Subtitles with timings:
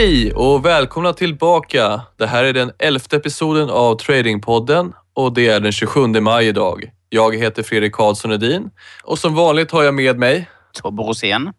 [0.00, 2.00] Hej och välkomna tillbaka.
[2.18, 6.90] Det här är den elfte episoden av Tradingpodden och det är den 27 maj idag.
[7.08, 8.70] Jag heter Fredrik Karlsson Edin
[9.02, 11.52] och som vanligt har jag med mig Tobbe Rosén.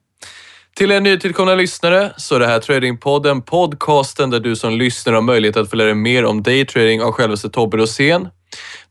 [0.76, 5.22] Till er nytillkomna lyssnare så är det här Tradingpodden podcasten där du som lyssnar har
[5.22, 8.28] möjlighet att få lära dig mer om daytrading av självaste Tobbe Rosén.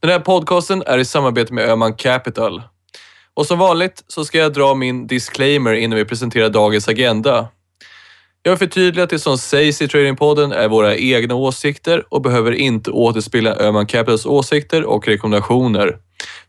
[0.00, 2.62] Den här podcasten är i samarbete med Öhman Capital.
[3.34, 7.48] Och som vanligt så ska jag dra min disclaimer innan vi presenterar dagens agenda.
[8.42, 12.52] Jag vill förtydliga att det som sägs i Tradingpodden är våra egna åsikter och behöver
[12.52, 15.96] inte återspegla Öhman Capitals åsikter och rekommendationer.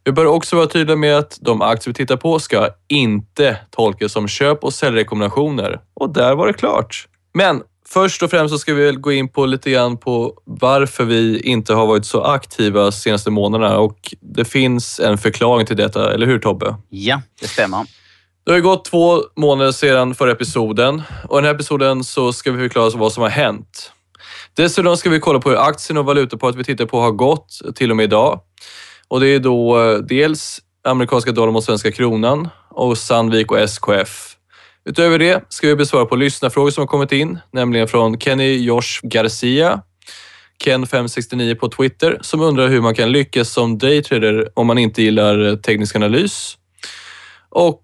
[0.03, 4.11] Vi bör också vara tydliga med att de aktier vi tittar på ska inte tolkas
[4.11, 5.79] som köp och säljrekommendationer.
[5.93, 7.07] Och där var det klart.
[7.33, 11.05] Men först och främst så ska vi väl gå in på lite grann på varför
[11.05, 15.77] vi inte har varit så aktiva de senaste månaderna och det finns en förklaring till
[15.77, 16.75] detta, eller hur Tobbe?
[16.89, 17.85] Ja, det stämmer.
[18.45, 22.33] Det har ju gått två månader sedan förra episoden och i den här episoden så
[22.33, 23.91] ska vi förklara vad som har hänt.
[24.53, 27.91] Dessutom ska vi kolla på hur aktien och valutaparet vi tittar på har gått till
[27.91, 28.39] och med idag.
[29.07, 34.35] Och det är då eh, dels amerikanska dollarn mot svenska kronan och Sandvik och SKF.
[34.85, 39.01] Utöver det ska vi besvara på lyssnarfrågor som har kommit in, nämligen från Kenny Josh
[39.03, 39.81] Garcia,
[40.63, 45.47] Ken569 på Twitter, som undrar hur man kan lyckas som daytrader om man inte gillar
[45.47, 46.57] eh, teknisk analys.
[47.49, 47.81] Och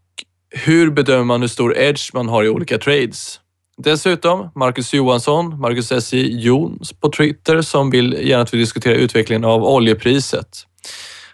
[0.66, 3.39] hur bedömer man hur stor edge man har i olika trades?
[3.77, 6.27] Dessutom Marcus Johansson, Marcus S.J.
[6.39, 10.47] Jons på Twitter som vill gärna att vi diskuterar utvecklingen av oljepriset.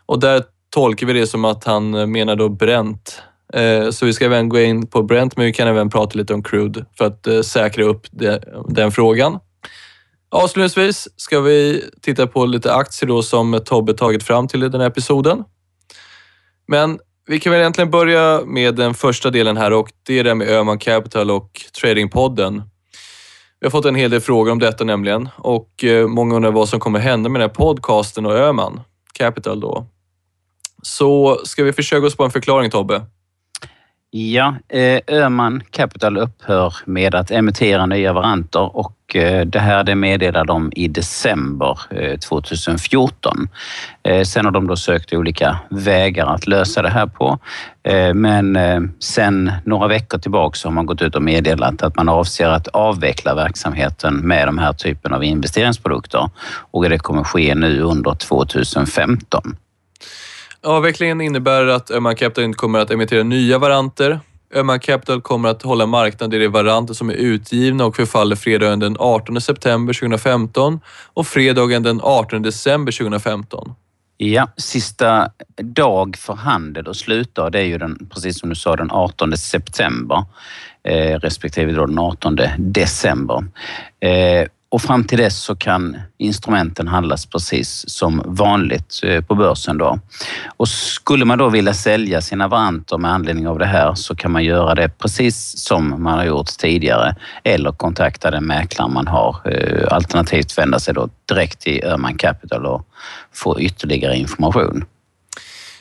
[0.05, 3.21] Och där tolkar vi det som att han menar då Brent.
[3.53, 6.33] Eh, så vi ska även gå in på Brent, men vi kan även prata lite
[6.33, 8.07] om crude för att eh, säkra upp
[8.67, 9.39] den frågan.
[10.29, 14.87] Avslutningsvis ska vi titta på lite aktier då som Tobbe tagit fram till den här
[14.87, 15.43] episoden.
[16.67, 20.35] Men vi kan väl egentligen börja med den första delen här och det är det
[20.35, 22.63] med Öhman Capital och Tradingpodden.
[23.59, 26.69] Vi har fått en hel del frågor om detta nämligen och eh, många undrar vad
[26.69, 28.81] som kommer hända med den här podcasten och Öhman
[29.13, 29.87] Capital då.
[30.81, 33.05] Så ska vi försöka oss på en förklaring Tobbe?
[34.15, 39.95] Ja, eh, Öhman Capital upphör med att emittera nya varianter och eh, det här det
[39.95, 43.47] meddelade de i december eh, 2014.
[44.25, 47.39] Sen har de då sökt olika vägar att lösa det här på.
[48.13, 48.57] Men
[48.99, 52.67] sen några veckor tillbaka så har man gått ut och meddelat att man avser att
[52.67, 56.29] avveckla verksamheten med de här typen av investeringsprodukter
[56.71, 59.55] och det kommer ske nu under 2015.
[60.63, 64.19] Avvecklingen innebär att Öhman Capital inte kommer att emittera nya varanter.
[64.53, 68.79] Öhman Capital kommer att hålla marknaden i de varanter som är utgivna och förfaller fredagen
[68.79, 70.79] den 18 september 2015
[71.13, 73.73] och fredagen den 18 december 2015.
[74.17, 78.75] Ja, sista dag för handel och slutdag det är ju den, precis som du sa,
[78.75, 80.25] den 18 september
[80.83, 83.45] eh, respektive då den 18 december.
[83.99, 89.77] Eh, och fram till dess så kan instrumenten handlas precis som vanligt eh, på börsen.
[89.77, 89.99] Då.
[90.57, 94.31] Och skulle man då vilja sälja sina varanter med anledning av det här så kan
[94.31, 99.35] man göra det precis som man har gjort tidigare eller kontakta den mäklare man har.
[99.45, 102.87] Eh, alternativt vända sig då direkt till Öhman Capital och
[103.33, 104.85] få ytterligare information.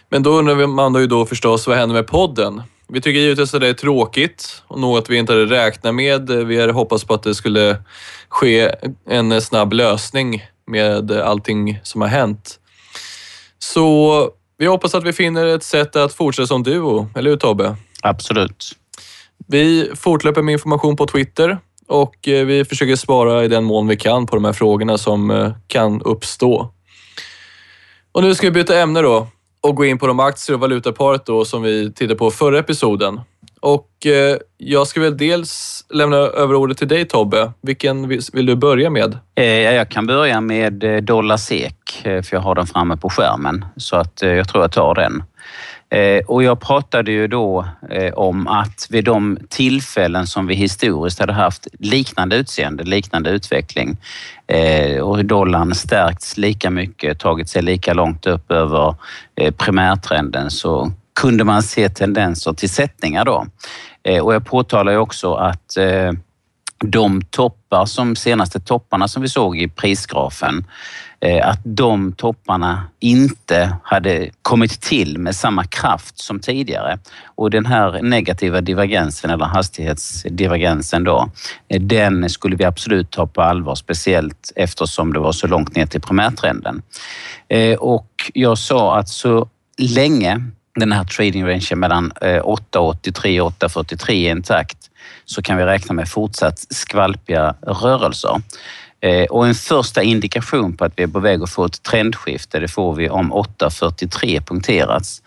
[0.09, 2.62] Men då undrar man ju då förstås, vad händer med podden?
[2.92, 6.30] Vi tycker givetvis att det är tråkigt och något vi inte hade räknat med.
[6.30, 7.82] Vi hade hoppats på att det skulle
[8.28, 8.70] ske
[9.08, 12.58] en snabb lösning med allting som har hänt.
[13.58, 17.76] Så vi hoppas att vi finner ett sätt att fortsätta som duo, eller hur Tobbe?
[18.03, 18.72] Absolut.
[19.47, 23.97] Vi fortlöper med information på Twitter och eh, vi försöker svara i den mån vi
[23.97, 26.72] kan på de här frågorna som eh, kan uppstå.
[28.12, 29.26] Och nu ska vi byta ämne då
[29.62, 33.21] och gå in på de aktier och valutaparet då som vi tittade på förra episoden.
[33.61, 37.53] Och eh, jag ska väl dels lämna över ordet till dig Tobbe.
[37.60, 39.19] Vilken vill, du börja med?
[39.34, 43.10] Eh, jag kan börja med eh, dollar SEK, eh, för jag har den framme på
[43.10, 43.65] skärmen.
[43.77, 45.22] Så att eh, jag tror jag tar den.
[45.92, 51.21] Eh, och jag pratade ju då eh, om att vid de tillfällen som vi historiskt
[51.21, 53.97] hade haft liknande utseende, liknande utveckling
[54.47, 58.94] eh, och dollarn stärkts lika mycket, tagit sig lika långt upp över
[59.36, 63.47] eh, primärtrenden så kunde man se tendenser till sättningar då.
[64.03, 66.12] Eh, och jag påtalar ju också att eh,
[66.84, 70.65] de toppar som senaste topparna som vi såg i prisgrafen,
[71.24, 76.98] Eh, att de topparna inte hade kommit till med samma kraft som tidigare.
[77.24, 81.30] Och den här negativa divergensen eller hastighetsdivergensen då,
[81.69, 85.86] eh, den skulle vi absolut ta på allvar, speciellt eftersom det var så långt ner
[85.86, 86.83] till primärtrenden.
[87.48, 89.48] Eh, och jag sa att så
[89.78, 90.41] länge
[90.74, 94.78] den här trading rangen mellan 8,83 och 8,43 är intakt
[95.24, 98.42] så kan vi räkna med fortsatt skvalpiga rörelser.
[99.03, 102.60] Eh, och en första indikation på att vi är på väg att få ett trendskifte,
[102.60, 105.22] det får vi om 8.43 punkterats.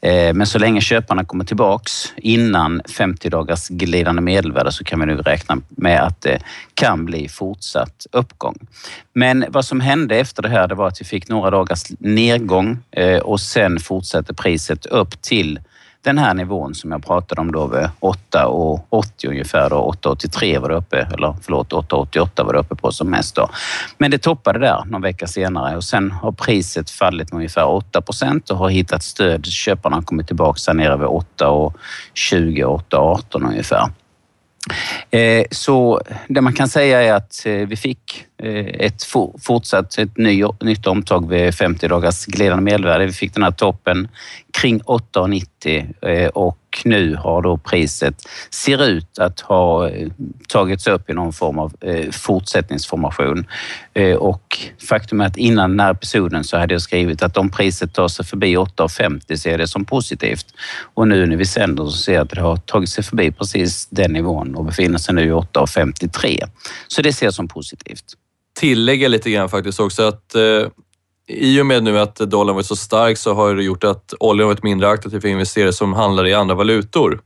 [0.00, 5.06] Eh, men så länge köparna kommer tillbaks innan 50 dagars glidande medelvärde så kan vi
[5.06, 6.42] nu räkna med att det
[6.74, 8.58] kan bli fortsatt uppgång.
[9.12, 12.78] Men vad som hände efter det här, det var att vi fick några dagars nedgång
[12.90, 15.60] eh, och sen fortsatte priset upp till
[16.02, 20.74] den här nivån som jag pratade om då vid 8,80 ungefär då, 8,83 var det
[20.74, 23.50] uppe, eller förlåt 8,88 var det uppe på som mest då.
[23.98, 28.00] Men det toppade där någon vecka senare och sen har priset fallit med ungefär 8
[28.00, 29.46] procent och har hittat stöd.
[29.46, 33.88] Köparna har kommit tillbaka här nere vid 8,20, 8,18 ungefär.
[35.10, 39.02] Eh, så det man kan säga är att eh, vi fick Eh, ett
[39.46, 40.16] fortsatt ett
[40.60, 43.06] nytt omtag vid 50 dagars glidande medelvärde.
[43.06, 44.08] Vi fick den här toppen
[44.60, 48.14] kring 8,90 eh, och nu har då priset,
[48.50, 50.08] ser ut att ha eh,
[50.48, 51.72] tagits upp i någon form av
[52.12, 53.46] fortsättningsformation.
[54.18, 54.58] Och
[54.88, 58.08] faktum är att innan den här episoden så hade jag skrivit att om priset tar
[58.08, 60.46] sig förbi 8,50 ser jag det som positivt.
[60.94, 63.86] Och nu när vi sänder så ser jag att det har tagit sig förbi precis
[63.90, 66.48] den nivån och befinner sig nu i 8,53.
[66.88, 68.16] Så det ser jag som positivt.
[68.60, 70.66] Tillägga lite grann faktiskt också att eh,
[71.28, 74.48] i och med nu att dollarn varit så stark så har det gjort att oljan
[74.48, 77.20] varit mindre attraktiv för investerare som handlar i andra valutor.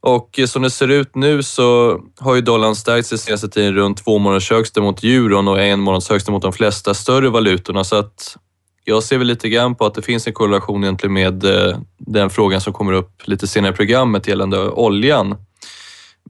[0.00, 4.04] Och som det ser ut nu så har ju dollarn stärkts den senaste tiden runt
[4.04, 7.84] två månaders högsta mot euron och en månads högsta mot de flesta större valutorna.
[7.84, 8.36] Så att
[8.84, 12.30] jag ser väl lite grann på att det finns en korrelation egentligen med eh, den
[12.30, 15.36] frågan som kommer upp lite senare i programmet gällande oljan.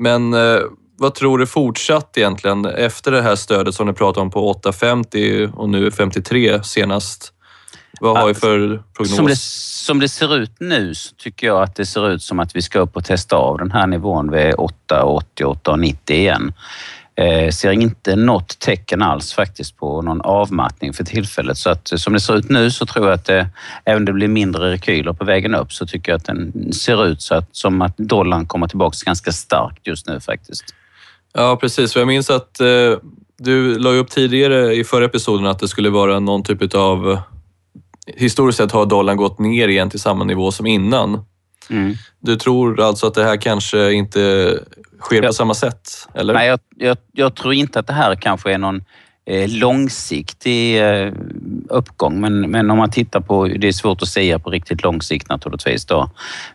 [0.00, 0.60] Men eh,
[1.00, 5.52] vad tror du fortsatt egentligen efter det här stödet som ni pratade om på 8,50
[5.54, 7.32] och nu 53 senast?
[8.00, 9.16] Vad har vi för prognos?
[9.16, 12.40] Som det, som det ser ut nu så tycker jag att det ser ut som
[12.40, 15.22] att vi ska upp och testa av den här nivån vid 8,80,
[15.64, 16.52] 8,90 igen.
[17.16, 21.58] Eh, ser inte något tecken alls faktiskt på någon avmattning för tillfället.
[21.58, 23.48] Så att som det ser ut nu så tror jag att det,
[23.84, 27.06] även om det blir mindre rekyler på vägen upp så tycker jag att den ser
[27.06, 30.64] ut så att, som att dollarn kommer tillbaka ganska starkt just nu faktiskt.
[31.32, 31.92] Ja, precis.
[31.92, 32.66] För jag minns att eh,
[33.38, 37.18] du la upp tidigare i förra episoden att det skulle vara någon typ av...
[38.06, 41.24] Historiskt sett har dollarn gått ner igen till samma nivå som innan.
[41.70, 41.94] Mm.
[42.20, 44.54] Du tror alltså att det här kanske inte
[45.00, 46.08] sker jag, på samma sätt?
[46.14, 46.34] Eller?
[46.34, 48.84] Nej, jag, jag, jag, tror inte att det här kanske är någon
[49.48, 51.12] långsiktig eh,
[51.68, 52.20] uppgång.
[52.20, 55.28] Men, men om man tittar på, det är svårt att säga på riktigt lång sikt
[55.28, 56.10] naturligtvis då.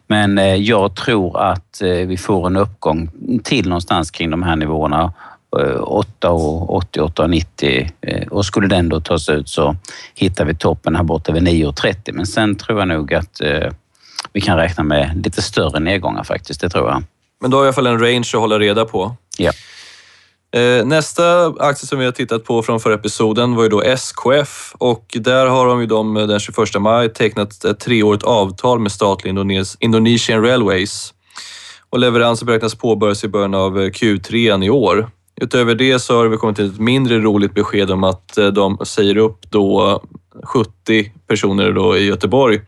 [0.08, 3.10] Men eh, jag tror att eh, vi får en uppgång
[3.44, 5.14] till någonstans kring de här nivåerna.
[5.82, 7.92] 8 och 80, 8 och 90
[8.30, 9.76] och skulle den då tas ut så
[10.16, 13.42] hittar vi toppen här borta vid 9,30 men sen tror jag nog att
[14.34, 17.04] vi kan räkna med lite större nedgångar faktiskt, det tror jag.
[17.42, 19.16] Men då har jag i alla fall en range att hålla reda på.
[19.38, 19.52] Ja.
[20.56, 24.76] Eh, nästa aktie som vi har tittat på från förra episoden var ju då SKF
[24.78, 28.92] och där har de ju de eh, den 21 maj tecknat ett treårigt avtal med
[28.92, 29.46] statliga
[29.80, 31.14] Indonesian Railways.
[31.90, 35.10] Och leveranser beräknas påbörjas i början av eh, Q3 i år.
[35.42, 38.78] Utöver det så har vi kommit till ett mindre roligt besked om att eh, de
[38.86, 40.02] säger upp då
[40.44, 42.62] 70 personer då i Göteborg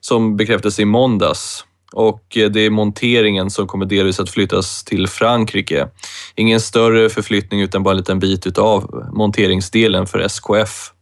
[0.00, 5.06] som bekräftades i måndags och eh, det är monteringen som kommer delvis att flyttas till
[5.06, 5.88] Frankrike.
[6.34, 10.92] Ingen större förflyttning utan bara en liten bit utav monteringsdelen för SKF.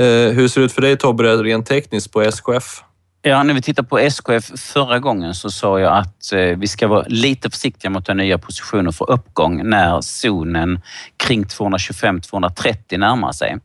[0.00, 2.82] Eh, hur ser det ut för dig Tobbe, rent tekniskt på SKF?
[3.26, 6.88] Ja, när vi tittar på SKF förra gången så sa jag att eh, vi ska
[6.88, 10.80] vara lite försiktiga med att ta nya positioner för uppgång när zonen
[11.16, 13.58] kring 225-230 närmar sig.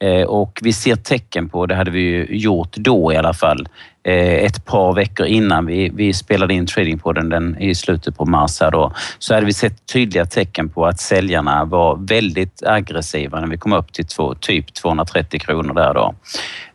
[0.00, 3.68] Eh, och vi ser tecken på, det hade vi ju gjort då i alla fall,
[4.02, 8.60] eh, ett par veckor innan vi, vi spelade in tradingpodden den, i slutet på mars
[8.60, 13.48] här då, så hade vi sett tydliga tecken på att säljarna var väldigt aggressiva när
[13.48, 16.14] vi kom upp till två, typ 230 kronor där då.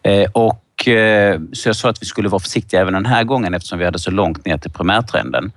[0.09, 0.59] Eh, och
[1.53, 3.99] så jag sa att vi skulle vara försiktiga även den här gången eftersom vi hade
[3.99, 5.51] så långt ner till primärtrenden.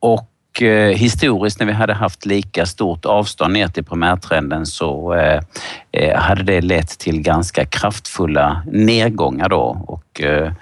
[0.00, 0.30] Och
[0.62, 5.40] eh, historiskt när vi hade haft lika stort avstånd ner till primärtrenden så eh,
[5.92, 10.52] eh, hade det lett till ganska kraftfulla nedgångar då och eh,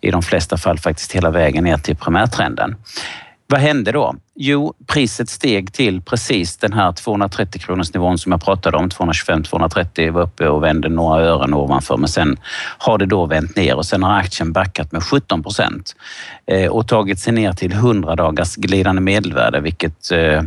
[0.00, 2.76] i de flesta fall faktiskt hela vägen ner till primärtrenden.
[3.46, 4.14] Vad hände då?
[4.34, 8.88] Jo, priset steg till precis den här 230 kronors nivån som jag pratade om.
[8.88, 12.36] 225-230 var uppe och vände några ören ovanför men sen
[12.78, 15.96] har det då vänt ner och sen har aktien backat med 17 procent
[16.46, 20.42] eh, och tagit sig ner till 100 dagars glidande medelvärde vilket eh,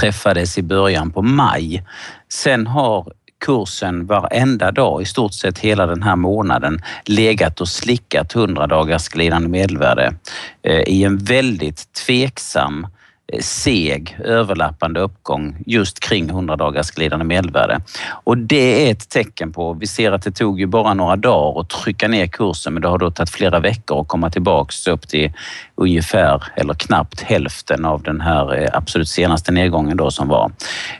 [0.00, 1.84] träffades i början på maj.
[2.28, 8.34] Sen har kursen varenda dag i stort sett hela den här månaden legat och slickat
[8.34, 10.14] 100 dagars glidande medelvärde
[10.62, 12.93] eh, i en väldigt tveksam Eh,
[13.40, 17.80] seg överlappande uppgång just kring 100 dagars glidande medelvärde.
[18.24, 21.60] Och det är ett tecken på, vi ser att det tog ju bara några dagar
[21.60, 25.08] att trycka ner kursen men det har då tagit flera veckor att komma tillbaks upp
[25.08, 25.32] till
[25.74, 30.52] ungefär eller knappt hälften av den här eh, absolut senaste nedgången då som var.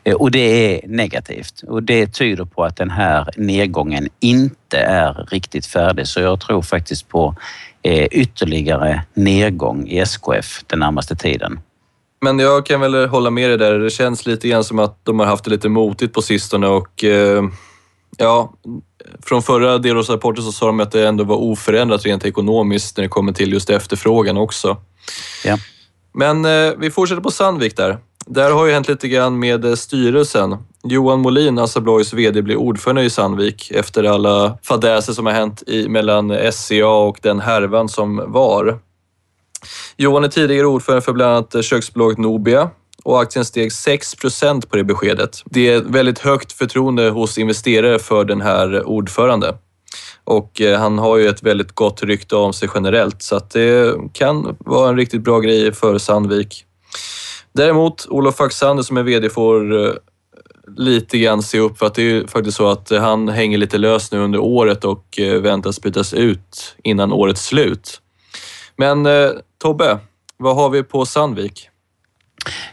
[0.04, 5.26] Eh, och det är negativt och det tyder på att den här nedgången inte är
[5.31, 7.37] riktigt färdig så jag tror faktiskt på
[7.83, 11.61] eh, ytterligare nedgång i SKF den närmaste tiden.
[12.25, 13.78] Men jag kan väl hålla med dig där.
[13.78, 17.04] Det känns lite grann som att de har haft det lite motigt på sistone och
[17.04, 17.45] eh,
[18.16, 18.52] ja,
[19.23, 23.09] från förra delårsrapporten så sa de att det ändå var oförändrat rent ekonomiskt när det
[23.09, 24.76] kommer till just efterfrågan också.
[25.45, 25.59] Ja.
[26.14, 27.99] Men eh, vi fortsätter på Sandvik där.
[28.26, 30.57] Där har ju hänt lite grann med eh, styrelsen.
[30.85, 35.62] Johan Molin, Assa Abloys VD, blir ordförande i Sandvik efter alla fadäser som har hänt
[35.66, 38.78] i, mellan SCA och den härvan som var.
[39.97, 42.71] Johan är tidigare ordförande för bland annat köksbolaget Nobia
[43.05, 45.43] och aktien steg 6% på det beskedet.
[45.45, 49.59] Det är väldigt högt förtroende hos investerare för den här ordförande.
[50.25, 53.95] Och eh, han har ju ett väldigt gott rykte om sig generellt så att det
[54.13, 56.65] kan vara en riktigt bra grej för Sandvik.
[57.53, 59.93] Däremot, Olof Faxander som är VD får eh,
[60.77, 64.13] lite grann se upp för att det är faktiskt så att han hänger lite lös
[64.13, 68.01] nu under året och eh, väntas bytas ut innan årets slut.
[68.77, 69.07] Men
[69.64, 69.99] Tobbe,
[70.37, 71.68] vad har vi på Sandvik?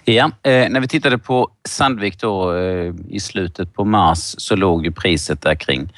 [0.05, 4.85] Ja, eh, när vi tittade på Sandvik då eh, i slutet på mars så låg
[4.85, 5.93] ju priset där kring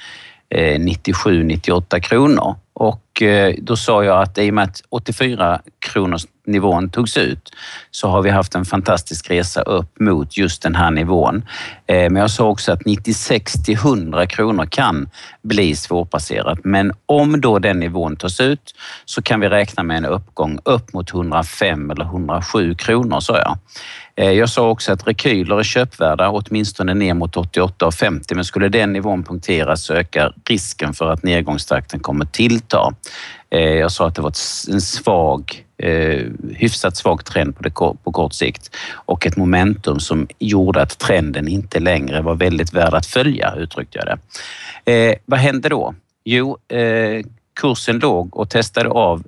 [0.50, 2.56] eh, 97-98 kronor.
[2.74, 7.18] Och och eh, då sa jag att i och med att 84 kronors nivån togs
[7.18, 7.52] ut
[7.92, 11.46] så har vi haft en fantastisk resa upp mot just den här nivån.
[11.88, 15.10] Eh, men jag sa också att 96 till 100 kronor kan
[15.42, 16.60] bli svårpasserat.
[16.64, 20.94] Men om då den nivån tas ut så kan vi räkna med en uppgång upp
[20.94, 23.58] mot 105 eller 107 kronor, sa jag.
[24.16, 28.94] Eh, jag sa också att rekyler är köpvärda åtminstone ner mot 88,50 men skulle den
[28.94, 32.94] nivån punkteras så ökar risken för att nedgångstakten kommer tillta.
[33.50, 34.34] Eh, jag sa att det var
[34.74, 36.22] en svag, eh,
[36.56, 41.48] hyfsat svag trend på, det, på kort sikt och ett momentum som gjorde att trenden
[41.48, 44.18] inte längre var väldigt värd att följa, uttryckte jag
[44.86, 44.94] det.
[44.94, 45.96] Eh, vad hände då?
[46.26, 46.58] Jo,
[47.60, 49.24] kursen låg och testade av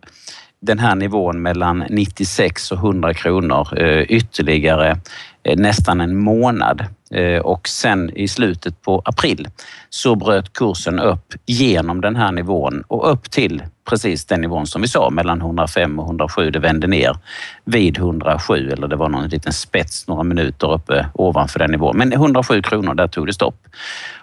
[0.60, 4.98] den här nivån mellan 96 och 100 kronor ytterligare
[5.46, 9.48] Eh, nästan en månad eh, och sen i slutet på april
[9.90, 14.82] så bröt kursen upp genom den här nivån och upp till precis den nivån som
[14.82, 16.52] vi sa, mellan 105 och 107.
[16.52, 17.18] Det vände ner
[17.66, 21.98] vid 107 eller det var någon liten spets några minuter uppe ovanför den nivån.
[21.98, 23.68] Men 107 kronor, där tog det stopp.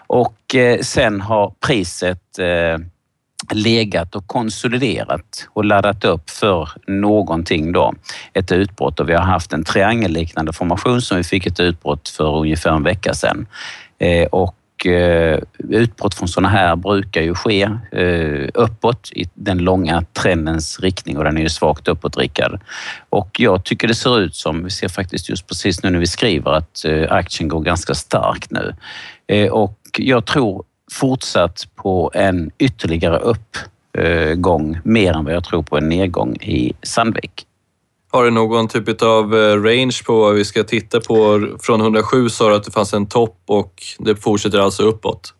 [0.06, 2.38] Och eh, sen har priset
[3.50, 7.94] legat och konsoliderat och laddat upp för någonting då,
[8.34, 12.36] ett utbrott och vi har haft en triangelliknande formation som vi fick ett utbrott för
[12.36, 13.46] ungefär en vecka sedan.
[13.98, 20.04] Eh, och eh, utbrott från sådana här brukar ju ske eh, uppåt i den långa
[20.12, 22.60] trendens riktning och den är ju svagt uppåtriktad.
[23.10, 26.06] Och jag tycker det ser ut som, vi ser faktiskt just precis nu när vi
[26.06, 28.74] skriver att eh, aktien går ganska starkt nu.
[29.50, 35.88] Och jag tror fortsatt på en ytterligare uppgång mer än vad jag tror på en
[35.88, 37.46] nedgång i Sandvik.
[38.10, 41.48] Har du någon typ av eh, range på vad vi ska titta på?
[41.60, 45.34] Från 107 sa du att det fanns en topp och det fortsätter alltså uppåt?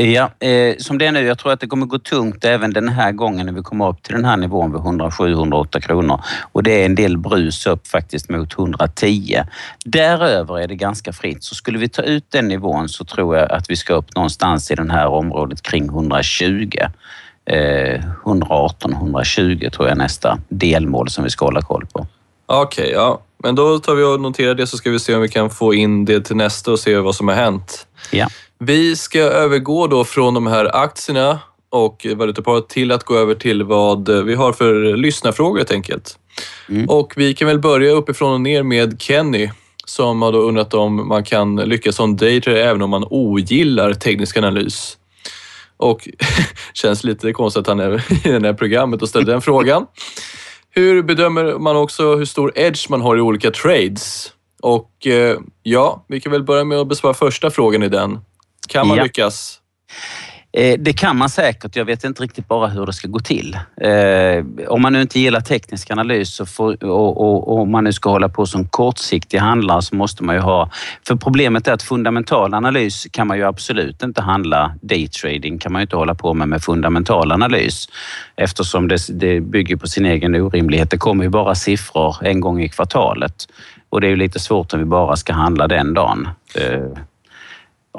[0.00, 2.88] Ja, eh, som det är nu, jag tror att det kommer gå tungt även den
[2.88, 6.20] här gången när vi kommer upp till den här nivån vid 107-108 kronor.
[6.52, 9.42] Och det är en del brus upp faktiskt mot 110.
[9.84, 13.52] Däröver är det ganska fritt, så skulle vi ta ut den nivån så tror jag
[13.52, 16.70] att vi ska upp någonstans i det här området kring 120.
[17.44, 22.06] Eh, 118-120 tror jag är nästa delmål som vi ska hålla koll på.
[22.46, 23.20] Okej, okay, ja.
[23.42, 25.74] Men då tar vi och noterar det så ska vi se om vi kan få
[25.74, 27.86] in det till nästa och se vad som har hänt.
[28.10, 28.28] Ja.
[28.58, 33.62] Vi ska övergå då från de här aktierna och valutaparet till att gå över till
[33.62, 36.18] vad vi har för lyssnarfrågor helt enkelt.
[36.68, 36.88] Mm.
[36.88, 39.50] Och vi kan väl börja uppifrån och ner med Kenny
[39.84, 44.36] som har då undrat om man kan lyckas som daytrader även om man ogillar teknisk
[44.36, 44.98] analys.
[45.76, 46.08] Och
[46.72, 47.94] känns lite konstigt att han är
[48.26, 49.86] i det här programmet och ställer den frågan.
[50.70, 54.32] Hur bedömer man också hur stor edge man har i olika trades?
[54.62, 58.18] Och eh, ja, vi kan väl börja med att besvara första frågan i den.
[58.68, 59.02] Kan man ja.
[59.02, 59.60] lyckas?
[60.52, 61.76] Eh, det kan man säkert.
[61.76, 63.58] Jag vet inte riktigt bara hur det ska gå till.
[63.80, 68.46] Eh, om man nu inte gillar teknisk analys och, om man nu ska hålla på
[68.46, 70.70] som kortsiktig handlare så måste man ju ha...
[71.06, 74.74] För problemet är att fundamental analys kan man ju absolut inte handla.
[74.80, 77.88] Daytrading kan man ju inte hålla på med med fundamental analys
[78.36, 80.90] eftersom det, det bygger på sin egen orimlighet.
[80.90, 83.48] Det kommer ju bara siffror en gång i kvartalet
[83.88, 86.28] och det är ju lite svårt om vi bara ska handla den dagen.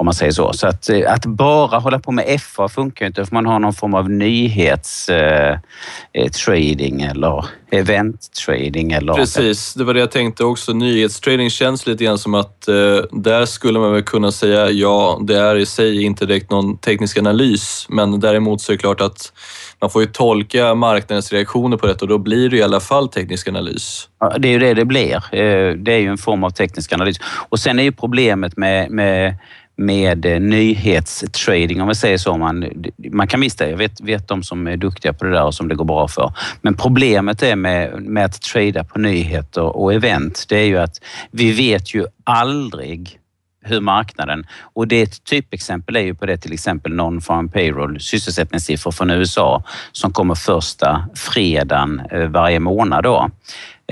[0.00, 0.52] om man säger så.
[0.52, 3.74] Så att, eh, att bara hålla på med FA funkar inte för man har någon
[3.74, 8.92] form av nyhetstrading eh, eller event-trading.
[8.92, 10.72] Eller Precis, det var det jag tänkte också.
[10.72, 12.74] Nyhetstrading känns lite grann som att eh,
[13.12, 17.18] där skulle man väl kunna säga ja, det är i sig inte direkt någon teknisk
[17.18, 19.32] analys, men däremot så är det klart att
[19.80, 23.08] man får ju tolka marknadens reaktioner på det och då blir det i alla fall
[23.08, 24.08] teknisk analys.
[24.20, 25.14] Ja, det är ju det det blir.
[25.14, 27.16] Eh, det är ju en form av teknisk analys.
[27.48, 29.36] Och sen är ju problemet med, med
[29.80, 32.36] med eh, nyhetstrading, om vi säger så.
[32.36, 32.64] Man,
[33.12, 33.70] man kan visst det.
[33.70, 36.08] Jag vet, vet de som är duktiga på det där och som det går bra
[36.08, 36.32] för.
[36.62, 41.00] Men problemet är med, med att trada på nyheter och event, det är ju att
[41.30, 43.16] vi vet ju aldrig
[43.62, 44.46] hur marknaden...
[44.72, 49.62] Och det ett typexempel är ju på det till exempel non-farm payroll, sysselsättningssiffror från USA
[49.92, 53.04] som kommer första fredagen eh, varje månad.
[53.04, 53.30] Då.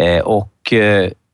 [0.00, 0.72] Eh, och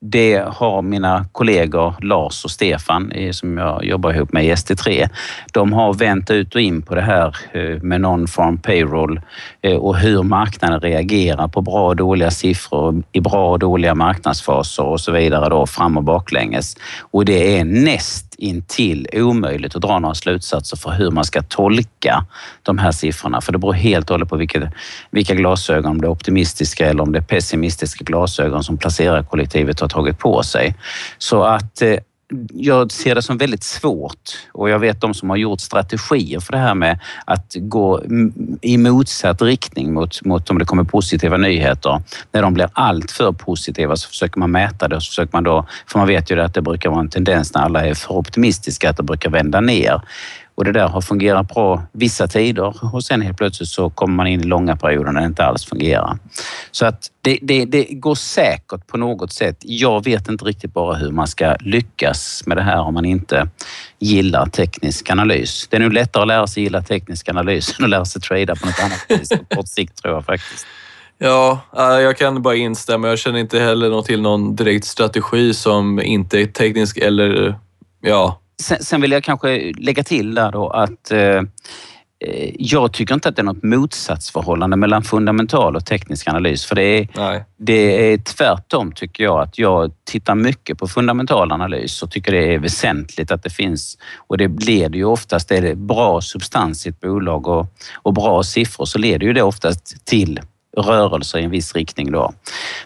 [0.07, 5.09] det har mina kollegor Lars och Stefan eh, som jag jobbar ihop med i ST3.
[5.53, 9.21] De har vänt ut och in på det här eh, med non-farm payroll
[9.63, 14.85] eh, och hur marknaden reagerar på bra och dåliga siffror i bra och dåliga marknadsfaser
[14.85, 16.77] och så vidare då fram och baklänges.
[17.01, 22.27] Och det är näst intill omöjligt att dra några slutsatser för hur man ska tolka
[22.63, 23.41] de här siffrorna.
[23.41, 24.73] För det beror helt och hållet på vilka,
[25.11, 29.89] vilka glasögon, om det är optimistiska eller om det är pessimistiska glasögon som placerarkollektivet har
[29.89, 30.75] tagit på sig.
[31.19, 31.97] Så att eh,
[32.53, 36.53] jag ser det som väldigt svårt och jag vet de som har gjort strategier för
[36.53, 38.03] det här med att gå
[38.63, 42.03] i motsatt riktning mot, mot om det kommer positiva nyheter.
[42.33, 45.67] När de blir alltför positiva så försöker man mäta det och så försöker man då,
[45.87, 48.91] för man vet ju att det brukar vara en tendens när alla är för optimistiska
[48.91, 50.03] att det brukar vända ner.
[50.55, 54.27] Och det där har fungerat bra vissa tider och sen helt plötsligt så kommer man
[54.27, 56.19] in i långa perioder när det inte alls fungerar.
[56.71, 59.57] Så att det, det, det, går säkert på något sätt.
[59.61, 63.49] Jag vet inte riktigt bara hur man ska lyckas med det här om man inte
[63.99, 65.67] gillar teknisk analys.
[65.71, 68.57] Det är nog lättare att lära sig gilla teknisk analys än att lära sig trada
[68.57, 70.67] på något annat vis på kort sikt tror jag faktiskt.
[71.19, 73.09] Ja, äh, jag kan bara instämma.
[73.09, 77.59] Jag känner inte heller till någon direkt strategi som inte är teknisk eller
[78.01, 83.15] ja, Sen, sen, vill jag kanske lägga till där då att eh, eh, jag tycker
[83.15, 86.65] inte att det är något motsatsförhållande mellan fundamental och teknisk analys.
[86.65, 87.09] För det är,
[87.57, 92.55] det är tvärtom tycker jag att jag tittar mycket på fundamental analys och tycker det
[92.55, 96.89] är väsentligt att det finns och det leder ju oftast, är det bra substans i
[96.89, 100.41] ett bolag och, och bra siffror så leder ju det oftast till
[100.77, 102.33] rörelser i en viss riktning då.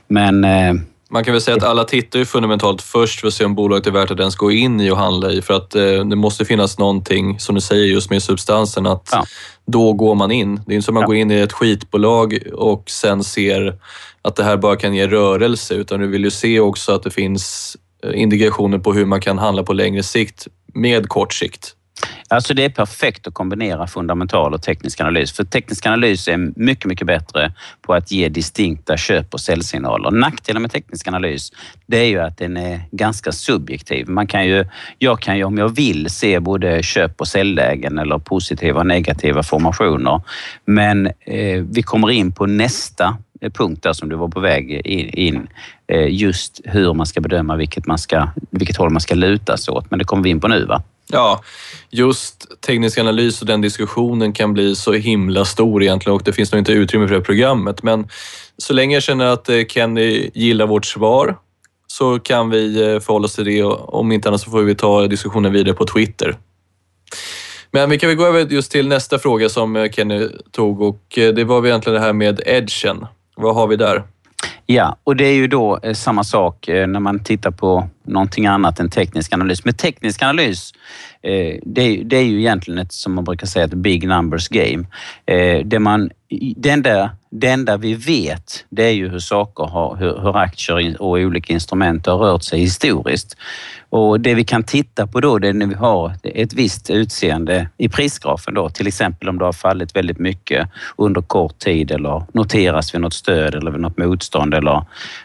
[0.08, 0.74] Men eh,
[1.10, 3.86] man kan väl säga att alla tittar ju fundamentalt först för att se om bolaget
[3.86, 5.42] är värt att ens gå in i och handla i.
[5.42, 9.24] För att eh, det måste finnas någonting, som du säger, just med substansen, att ja.
[9.66, 10.60] då går man in.
[10.66, 11.06] Det är inte som att man ja.
[11.06, 13.78] går in i ett skitbolag och sen ser
[14.22, 17.10] att det här bara kan ge rörelse, utan du vill ju se också att det
[17.10, 21.74] finns eh, indikationer på hur man kan handla på längre sikt med kort sikt.
[22.28, 25.32] Alltså det är perfekt att kombinera fundamental och teknisk analys.
[25.32, 30.10] För teknisk analys är mycket, mycket bättre på att ge distinkta köp och säljsignaler.
[30.10, 31.52] Nackdelen med teknisk analys,
[31.86, 34.08] det är ju att den är ganska subjektiv.
[34.08, 34.64] Man kan ju,
[34.98, 39.42] jag kan ju om jag vill se både köp och säljlägen eller positiva och negativa
[39.42, 40.20] formationer.
[40.64, 43.16] Men eh, vi kommer in på nästa
[43.52, 45.48] punkt där som du var på väg in,
[45.86, 49.72] eh, just hur man ska bedöma vilket, man ska, vilket håll man ska luta sig
[49.72, 49.90] åt.
[49.90, 50.82] Men det kommer vi in på nu va?
[51.12, 51.42] Ja,
[51.90, 56.52] just teknisk analys och den diskussionen kan bli så himla stor egentligen och det finns
[56.52, 57.82] nog inte utrymme för det programmet.
[57.82, 58.08] Men
[58.58, 61.38] så länge jag känner att eh, Kenny gillar vårt svar
[61.86, 65.06] så kan vi eh, förhålla oss till det om inte annat så får vi ta
[65.06, 66.36] diskussionen vidare på Twitter.
[67.70, 71.02] Men vi kan väl gå över just till nästa fråga som eh, Kenny tog och
[71.14, 73.06] det var egentligen det här med edgen.
[73.36, 74.04] Vad har vi där?
[74.70, 78.46] Ja, och det är ju då eh, samma sak eh, när man tittar på någonting
[78.46, 79.64] annat än teknisk analys.
[79.64, 80.72] Med teknisk analys,
[81.22, 84.84] eh, det, det är ju egentligen ett, som man brukar säga, ett big numbers game.
[85.64, 86.10] Det, man,
[86.56, 91.02] den där det enda vi vet det är ju hur saker har, hur, hur aktier
[91.02, 93.36] och olika instrument har rört sig historiskt.
[93.90, 97.68] Och det vi kan titta på då det är när vi har ett visst utseende
[97.78, 102.22] i prisgrafen då, till exempel om det har fallit väldigt mycket under kort tid eller
[102.32, 104.84] noteras vid något stöd eller vid något motstånd eller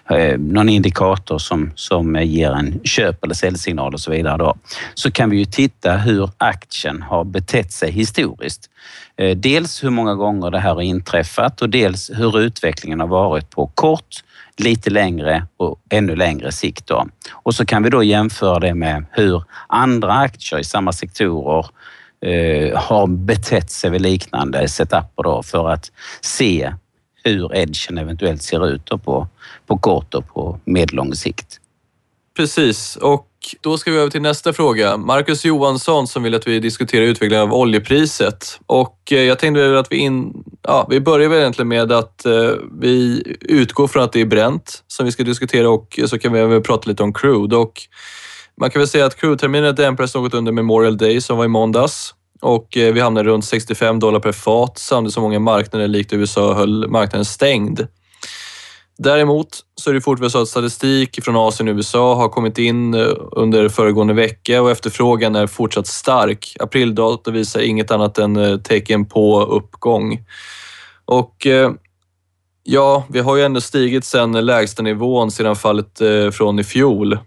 [0.10, 4.56] eh, någon indikator som, som ger en köp eller säljsignal och så vidare då.
[4.94, 8.70] Så kan vi ju titta hur aktien har betett sig historiskt.
[9.18, 13.50] Eh, dels hur många gånger det här har inträffat och dels hur utvecklingen har varit
[13.50, 14.24] på kort,
[14.58, 16.88] lite längre och ännu längre sikt.
[16.88, 17.08] Då.
[17.32, 21.66] Och så kan vi då jämföra det med hur andra aktier i samma sektorer
[22.26, 26.74] eh, har betett sig vid liknande setuper då för att se
[27.24, 29.28] hur edgen eventuellt ser ut på,
[29.68, 31.60] på kort och på medellång sikt.
[32.36, 33.28] Precis, och
[33.62, 34.98] då ska vi över till nästa fråga.
[34.98, 38.60] Marcus Johansson som vill att vi diskuterar utvecklingen av oljepriset.
[38.66, 42.52] Och eh, jag tänkte att vi, in, ja, vi börjar väl egentligen med att eh,
[42.82, 46.40] vi utgår från att det är bränt som vi ska diskutera och så kan vi
[46.40, 47.56] även prata lite om crude.
[47.56, 47.82] Och
[48.60, 52.14] man kan väl säga att crude-terminen dämpades något under Memorial Day som var i måndags
[52.44, 56.54] och eh, vi hamnade runt 65 dollar per fat samtidigt som många marknader likt USA
[56.54, 57.88] höll marknaden stängd.
[58.98, 62.94] Däremot så är det fortfarande så att statistik från Asien och USA har kommit in
[62.94, 66.56] eh, under föregående vecka och efterfrågan är fortsatt stark.
[66.60, 70.26] Aprildata visar inget annat än eh, tecken på uppgång.
[71.06, 71.72] Och eh,
[72.64, 76.02] ja, vi har ju ändå stigit sedan lägsta nivån sedan fallet
[76.32, 77.18] från i fjol.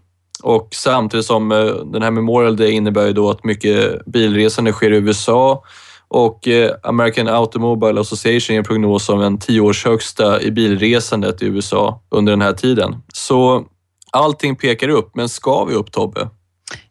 [0.43, 1.49] Och samtidigt som
[1.85, 5.63] den här Memorial Day innebär ju då att mycket bilresande sker i USA
[6.09, 12.01] och eh, American Automobile Association ger en prognos om en tioårshögsta i bilresandet i USA
[12.09, 12.95] under den här tiden.
[13.13, 13.65] Så
[14.11, 16.29] allting pekar upp, men ska vi upp Tobbe?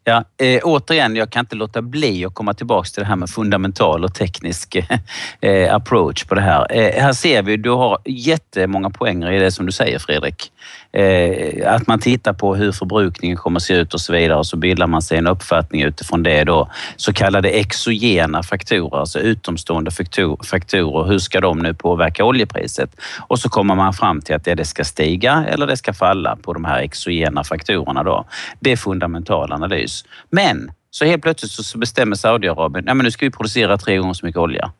[0.09, 3.29] Ja, eh, återigen, jag kan inte låta bli att komma tillbaka till det här med
[3.29, 4.99] fundamental och teknisk eh,
[5.41, 6.67] eh, approach på det här.
[6.69, 10.51] Eh, här ser vi, du har jättemånga poänger i det som du säger Fredrik.
[10.91, 14.45] Eh, att man tittar på hur förbrukningen kommer att se ut och så vidare och
[14.45, 16.69] så bildar man sig en uppfattning utifrån det då.
[16.95, 21.03] Så kallade exogena faktorer, alltså utomstående faktorer.
[21.07, 22.89] Hur ska de nu påverka oljepriset?
[23.27, 26.53] Och så kommer man fram till att det ska stiga eller det ska falla på
[26.53, 28.25] de här exogena faktorerna då.
[28.59, 29.96] Det är fundamental analys.
[30.29, 34.13] Men så helt plötsligt så bestämmer Saudiarabien, nej men nu ska vi producera tre gånger
[34.13, 34.71] så mycket olja.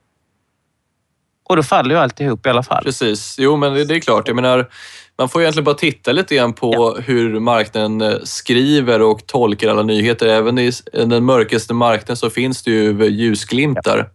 [1.49, 2.83] Och då faller ju alltihop i alla fall.
[2.83, 3.35] Precis.
[3.39, 4.27] Jo, men det är klart.
[4.27, 4.69] Jag menar,
[5.17, 7.01] man får egentligen bara titta lite grann på ja.
[7.05, 10.27] hur marknaden eh, skriver och tolkar alla nyheter.
[10.27, 13.97] Även i den mörkaste marknaden så finns det ju ljusglimtar.
[13.97, 14.05] Ja.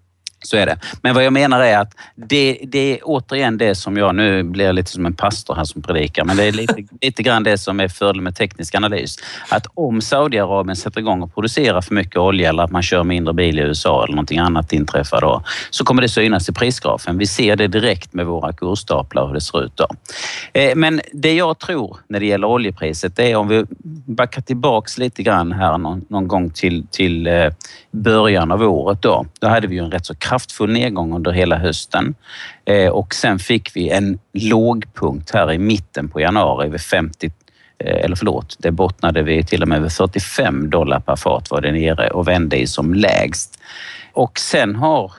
[0.42, 0.78] Så är det.
[1.02, 4.64] Men vad jag menar är att det, det är återigen det som jag, nu blir
[4.64, 7.58] jag lite som en pastor här som predikar, men det är lite, lite grann det
[7.58, 9.16] som är fördelen med teknisk analys.
[9.48, 13.34] Att om Saudiarabien sätter igång och producerar för mycket olja eller att man kör mindre
[13.34, 17.18] bil i USA eller någonting annat inträffar då, så kommer det synas i prisgrafen.
[17.18, 19.86] Vi ser det direkt med våra kursstaplar hur det ser ut då.
[20.52, 23.64] Eh, men det jag tror när det gäller oljepriset, det är om vi
[24.06, 27.48] backar tillbaks lite grann här någon, någon gång till, till eh,
[27.90, 29.26] början av året då.
[29.40, 32.14] Då hade vi ju en rätt så kraftfull nedgång under hela hösten
[32.64, 37.30] eh, och sen fick vi en lågpunkt här i mitten på januari vid 50
[37.78, 41.60] eh, eller förlåt, det bottnade vi till och med vid 45 dollar per fat var
[41.60, 43.60] det nere och vände i som lägst.
[44.12, 45.12] Och sen har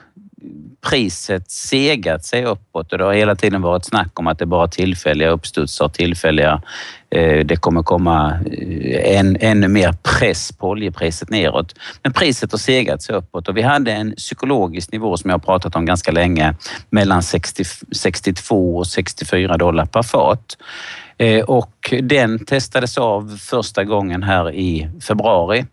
[0.90, 4.68] priset segat sig uppåt och det har hela tiden varit snack om att det bara
[4.68, 6.62] tillfälliga uppstudsar, tillfälliga...
[7.10, 11.74] Eh, det kommer komma eh, en, ännu mer press på oljepriset neråt.
[12.02, 15.40] Men priset har segat sig uppåt och vi hade en psykologisk nivå som jag har
[15.40, 16.54] pratat om ganska länge
[16.90, 20.56] mellan 60, 62 och 64 dollar per fat.
[21.18, 25.64] Eh, och den testades av första gången här i februari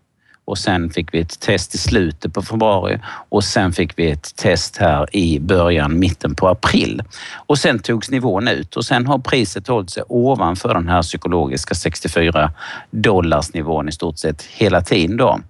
[0.44, 4.36] och sen fick vi ett test i slutet på februari och sen fick vi ett
[4.36, 7.02] test här i början, mitten på april.
[7.46, 11.74] Och sen togs nivån ut och sen har priset hållit sig ovanför den här psykologiska
[11.74, 12.52] 64
[12.90, 15.40] dollars nivån i stort sett hela tiden då.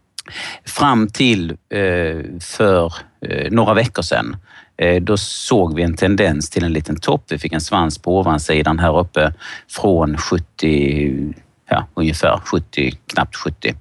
[0.64, 2.94] Fram till eh, för
[3.26, 4.36] eh, några veckor sedan
[4.76, 7.24] eh, då såg vi en tendens till en liten topp.
[7.28, 9.34] Vi fick en svans på ovansidan här uppe
[9.68, 11.34] från 70
[11.72, 13.74] ja, ungefär 70, knappt 70.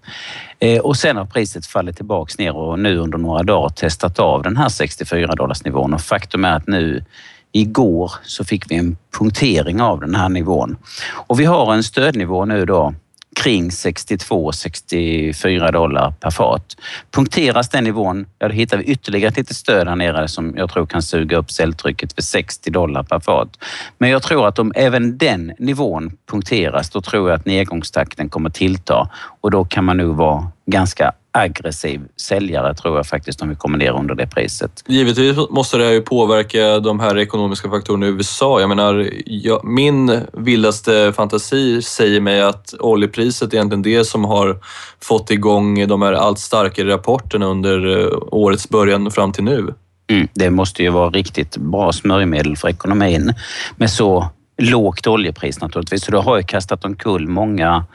[0.60, 4.44] Eh, och sen har priset fallit tillbaks ner och nu under några dagar testat av
[4.44, 7.06] den här 64 dollars nivån och faktum är att nu
[7.52, 10.78] igår så fick vi en punktering av den här nivån.
[11.12, 12.94] Och vi har en stödnivå nu då
[13.36, 16.78] kring 62-64 dollar per fat.
[17.12, 20.70] Punkteras den nivån, ja då hittar vi ytterligare ett litet stöd här nere som jag
[20.70, 23.50] tror kan suga upp säljtrycket för 60 dollar per fat.
[23.98, 28.50] Men jag tror att om även den nivån punkteras, då tror jag att nedgångstakten kommer
[28.50, 29.10] tillta
[29.42, 33.78] och då kan man nog vara ganska aggressiv säljare tror jag faktiskt om vi kommer
[33.78, 34.84] ner under det priset.
[34.88, 38.60] Givetvis måste det ju påverka de här ekonomiska faktorerna i USA.
[38.60, 44.58] Jag menar, jag, min vildaste fantasi säger mig att oljepriset är egentligen det som har
[45.02, 49.74] fått igång de här allt starkare rapporterna under eh, årets början fram till nu.
[50.12, 53.34] Mm, det måste ju vara riktigt bra smörjmedel för ekonomin
[53.76, 54.30] med så
[54.62, 56.04] lågt oljepris naturligtvis.
[56.04, 57.86] Så det har ju kastat omkull många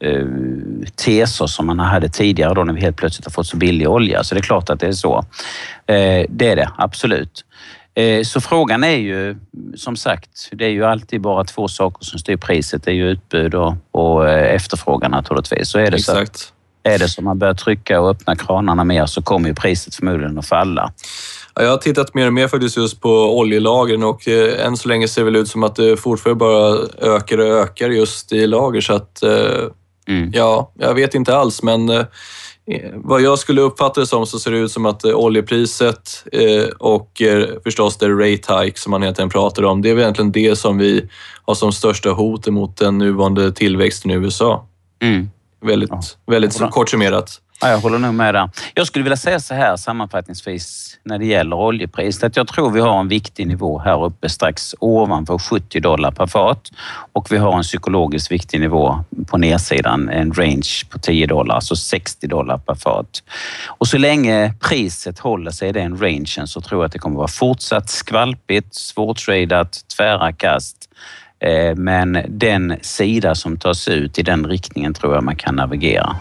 [0.00, 0.26] eh,
[1.04, 4.24] teser som man hade tidigare då när vi helt plötsligt har fått så billig olja.
[4.24, 5.18] Så det är klart att det är så.
[5.86, 7.44] Eh, det är det, absolut.
[7.94, 9.36] Eh, så frågan är ju,
[9.76, 12.84] som sagt, det är ju alltid bara två saker som styr priset.
[12.84, 15.68] Det är ju utbud och, och eh, efterfrågan naturligtvis.
[15.68, 16.38] Så är det Exakt.
[16.38, 19.94] så är det så man börjar trycka och öppna kranarna mer så kommer ju priset
[19.94, 20.92] förmodligen att falla.
[21.56, 24.88] Ja, jag har tittat mer och mer faktiskt just på oljelagren och eh, än så
[24.88, 26.78] länge ser det väl ut som att det fortfarande bara
[27.14, 28.80] ökar och ökar just i lager.
[28.80, 29.64] Så att, eh,
[30.08, 30.30] Mm.
[30.34, 32.04] ja, jag vet inte alls, men eh,
[32.94, 36.24] vad jag skulle uppfatta det som så ser det ut som att eh, oljepriset
[36.78, 37.22] och
[37.64, 40.78] förstås det rate hike som man egentligen pratar om, det är väl egentligen det som
[40.78, 41.08] vi
[41.46, 44.66] har som största hot mot den nuvarande tillväxten i USA.
[45.02, 45.30] Mm.
[45.64, 46.00] Väldigt, Ja.
[46.26, 47.40] väldigt kort summerat.
[47.60, 48.50] Ja, jag håller nog med där.
[48.74, 52.80] Jag skulle vilja säga så här sammanfattningsvis när det gäller oljepriset att jag tror vi
[52.80, 56.70] har en viktig nivå här uppe strax ovanför 70 dollar per fat
[57.12, 61.76] och vi har en psykologiskt viktig nivå på nedsidan, en range på 10 dollar, alltså
[61.76, 63.22] 60 dollar per fat.
[63.66, 67.16] Och så länge priset håller sig i den rangen så tror jag att det kommer
[67.16, 70.76] vara fortsatt skvalpigt, svårtradat, tvära kast.
[71.40, 76.16] Eh, men den sida som tas ut i den riktningen tror jag man kan navigera.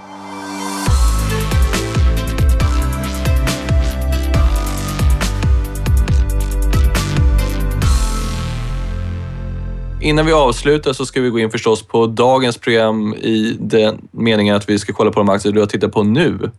[10.06, 14.56] Innan vi avslutar så ska vi gå in förstås på dagens program i den meningen
[14.56, 16.52] att vi ska kolla på de aktier du har tittat på nu.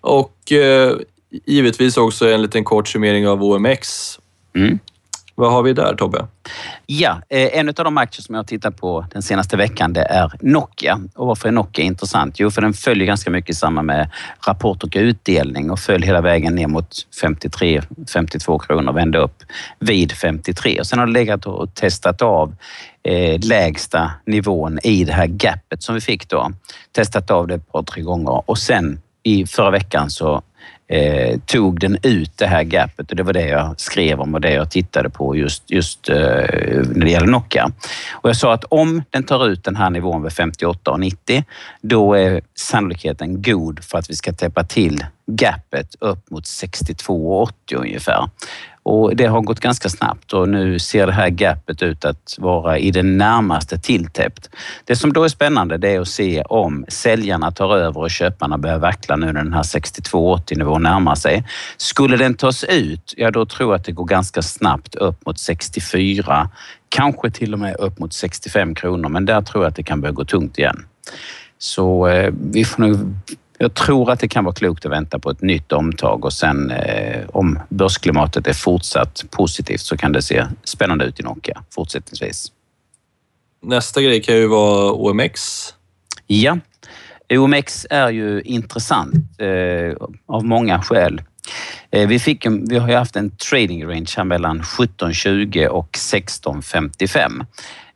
[0.00, 0.96] Och eh,
[1.44, 4.18] givetvis också en liten kort summering av OMX.
[4.54, 4.78] Mm.
[5.38, 6.26] Vad har vi där Tobbe?
[6.86, 10.02] Ja, eh, en av de aktier som jag har tittat på den senaste veckan det
[10.02, 11.00] är Nokia.
[11.14, 12.40] Och varför är Nokia intressant?
[12.40, 14.10] Jo, för den följer ganska mycket i samband med
[14.46, 16.88] rapport och utdelning och föll hela vägen ner mot
[17.22, 19.42] 53-52 kronor och vände upp
[19.78, 20.80] vid 53.
[20.80, 22.54] Och sen har det legat och testat av
[23.02, 26.50] eh, lägsta nivån i det här gapet som vi fick då.
[26.92, 30.42] Testat av det ett par, tre gånger och sen i förra veckan så
[30.88, 34.40] eh, tog den ut det här gapet och det var det jag skrev om och
[34.40, 37.70] det jag tittade på just, just eh, när det gäller Nokia.
[38.12, 41.44] Och jag sa att om den tar ut den här nivån vid 58,90
[41.80, 48.28] då är sannolikheten god för att vi ska täppa till gapet upp mot 62,80 ungefär.
[48.88, 52.78] Och det har gått ganska snabbt och nu ser det här gapet ut att vara
[52.78, 54.50] i det närmaste tilltäppt.
[54.84, 58.58] Det som då är spännande det är att se om säljarna tar över och köparna
[58.58, 61.44] börjar vackla nu när den här 62,80 nivån närmar sig.
[61.76, 65.38] Skulle den tas ut, ja då tror jag att det går ganska snabbt upp mot
[65.38, 66.50] 64,
[66.88, 70.00] kanske till och med upp mot 65 kronor, men där tror jag att det kan
[70.00, 70.86] börja gå tungt igen.
[71.58, 73.14] Så eh, vi får nog
[73.58, 76.70] jag tror att det kan vara klokt att vänta på ett nytt omtag och sen
[76.70, 82.52] eh, om börsklimatet är fortsatt positivt så kan det se spännande ut i Nokia fortsättningsvis.
[83.62, 85.68] Nästa grej kan ju vara OMX.
[86.26, 86.58] Ja,
[87.30, 91.22] OMX är ju intressant eh, av många skäl.
[91.90, 95.90] Eh, vi, fick en, vi har ju haft en trading range här mellan 17.20 och
[95.92, 97.46] 16.55.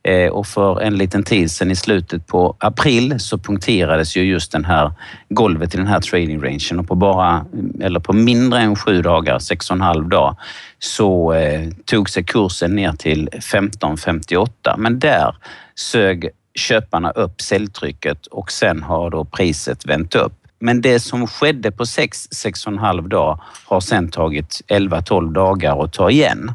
[0.03, 4.51] Eh, och för en liten tid sedan i slutet på april så punkterades ju just
[4.51, 4.91] den här
[5.29, 7.45] golvet i den här trading rangen och på bara,
[7.81, 10.37] eller på mindre än sju dagar, sex och en halv dag,
[10.79, 14.75] så eh, tog sig kursen ner till 15.58.
[14.77, 15.35] Men där
[15.75, 20.33] sög köparna upp säljtrycket och sen har då priset vänt upp.
[20.59, 26.09] Men det som skedde på 6, 6,5 dag har sen tagit 11-12 dagar att ta
[26.09, 26.51] igen.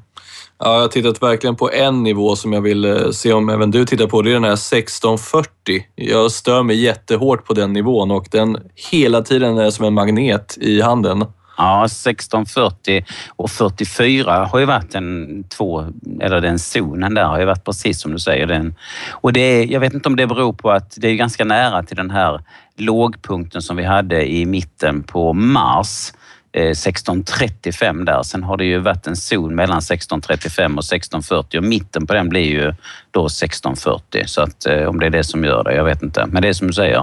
[0.58, 3.70] Ja, jag har tittat verkligen på en nivå som jag vill eh, se om även
[3.70, 4.22] du tittar på.
[4.22, 5.86] Det är den här 1640.
[5.94, 8.58] Jag stör mig jättehårt på den nivån och den
[8.90, 11.24] hela tiden är som en magnet i handen.
[11.56, 13.04] Ja, 1640
[13.36, 15.84] och 44 har ju varit den två,
[16.20, 18.46] eller den zonen där har ju varit precis som du säger.
[18.46, 18.74] Den.
[19.10, 21.82] Och det är, jag vet inte om det beror på att det är ganska nära
[21.82, 22.40] till den här
[22.76, 26.12] lågpunkten som vi hade i mitten på mars.
[26.56, 28.22] Eh, 16.35 där.
[28.22, 32.28] Sen har det ju varit en zon mellan 16.35 och 16.40 och mitten på den
[32.28, 32.74] blir ju
[33.10, 34.26] då 16.40.
[34.26, 36.26] Så att eh, om det är det som gör det, jag vet inte.
[36.26, 36.98] Men det är som du säger,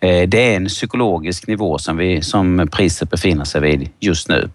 [0.00, 4.50] eh, det är en psykologisk nivå som, vi, som priset befinner sig vid just nu.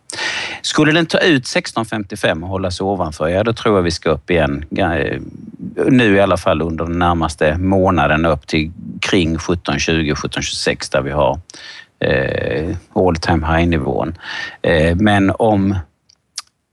[0.61, 4.09] Skulle den ta ut 16.55 och hålla sig ovanför, ja då tror jag vi ska
[4.09, 4.65] upp igen.
[5.87, 11.11] Nu i alla fall under den närmaste månaden upp till kring 17.20, 17.26 där vi
[11.11, 11.39] har
[12.05, 14.17] Eh, all time high-nivån.
[14.61, 15.71] Eh, men om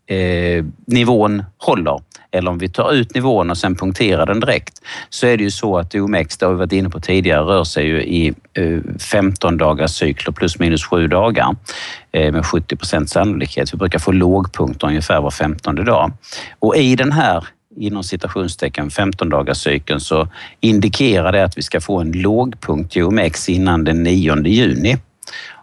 [0.07, 2.01] eh, nivån håller
[2.35, 5.51] eller om vi tar ut nivån och sen punkterar den direkt, så är det ju
[5.51, 8.99] så att OMX, det har vi varit inne på tidigare, rör sig ju i eh,
[8.99, 11.57] 15 dagars cykler plus minus 7 dagar
[12.13, 13.75] eh, med 70 procents sannolikhet.
[13.75, 16.13] Vi brukar få lågpunkter ungefär var 15 dag.
[16.59, 17.45] Och i den här
[17.77, 20.29] inom citationstecken 15 dagars cykeln så
[20.61, 24.97] indikerar det att vi ska få en lågpunkt i OMX innan den 9 juni.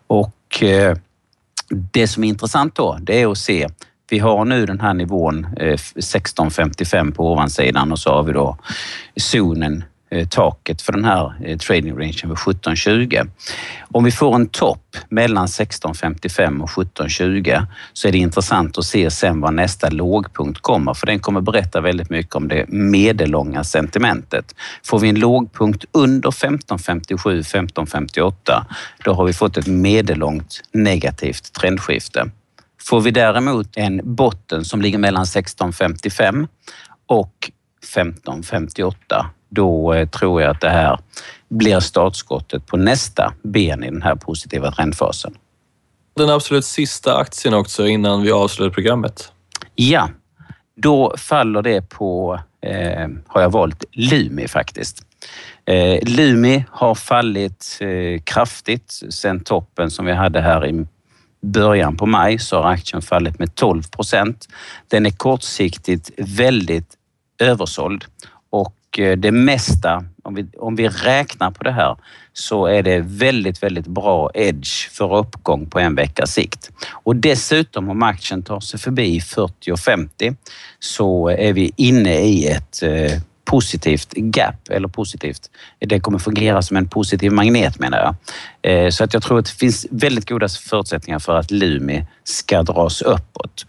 [0.08, 0.98] Och eh,
[1.70, 3.68] det som är intressant då, det är att se
[4.10, 8.58] vi har nu den här nivån eh, 1655 på ovansidan och så har vi då
[9.16, 13.22] zonen Eh, taket för den här eh, trading rangen vid 1720.
[13.92, 17.56] Om vi får en topp mellan 1655 och 1720
[17.94, 21.82] så är det intressant att se sen var nästa lågpunkt kommer, för den kommer berätta
[21.82, 24.56] väldigt mycket om det medellånga sentimentet.
[24.86, 28.66] Får vi en lågpunkt under 1557, 1558,
[29.04, 32.32] då har vi fått ett medellångt negativt trendskifte.
[32.82, 36.48] Får vi däremot en botten som ligger mellan 1655
[37.08, 37.52] och
[37.84, 41.00] 1558, då eh, tror jag att det här
[41.50, 45.34] blir startskottet på nästa ben i den här positiva trendfasen.
[46.16, 49.32] Den absolut sista aktien också innan vi avslutar programmet.
[49.76, 50.10] Ja,
[50.76, 55.06] då faller det på, eh, har jag valt, Lumi faktiskt.
[55.66, 60.86] Eh, Lumi har fallit eh, kraftigt sen toppen som vi hade här i
[61.42, 64.48] början på maj så har aktien fallit med 12 procent.
[64.88, 66.96] Den är kortsiktigt väldigt
[67.40, 68.06] översåld
[69.00, 71.98] Eh, det mesta, om vi, om vi räknar på det här,
[72.34, 76.72] så är det väldigt, väldigt bra edge för uppgång på en veckas sikt.
[76.92, 80.36] Och dessutom om aktien tar sig förbi 40 och 50
[80.80, 85.50] så är vi inne i ett eh, positivt gap, eller positivt.
[85.80, 88.16] Det kommer fungera som en positiv magnet menar jag.
[88.72, 92.64] Eh, så att jag tror att det finns väldigt goda förutsättningar för att Lumi ska
[92.64, 93.66] dras uppåt.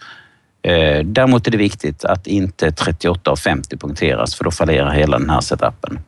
[0.63, 5.19] Eh, däremot är det viktigt att inte 38 och 50 punkteras för då fallerar hela
[5.19, 5.99] den här setupen.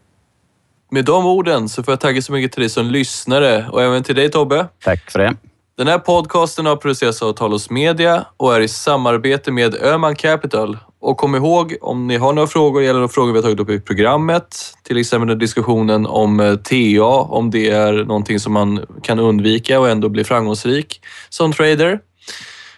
[0.90, 4.02] Med de orden så får jag tacka så mycket till dig som lyssnare och även
[4.02, 4.66] till dig Tobbe.
[4.84, 5.34] Tack för det.
[5.76, 10.78] Den här podcasten har producerats av Talos Media och är i samarbete med Öman Capital.
[11.00, 13.80] Och kom ihåg, om ni har några frågor eller frågor vi har tagit upp i
[13.80, 19.80] programmet, till exempel diskussionen om eh, TA, om det är någonting som man kan undvika
[19.80, 22.00] och ändå bli framgångsrik som trader,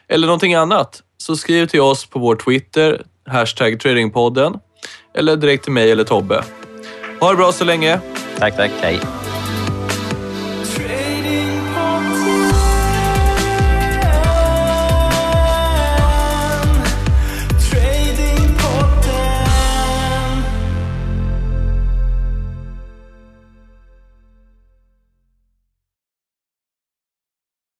[0.08, 4.54] eller någonting annat, så skriv till oss på vår Twitter, hashtag tradingpodden,
[5.14, 6.44] eller direkt till mig eller Tobbe.
[7.20, 8.00] Ha det bra så länge.
[8.38, 8.70] Tack, tack.
[8.80, 9.00] Hej.